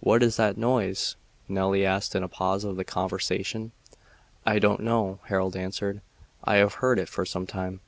[0.00, 1.16] "What is that noise?"
[1.48, 3.72] Nelly asked in a pause of the conversation.
[4.44, 6.02] "I don't know," Harold answered.
[6.44, 7.80] "I have heard it for some time."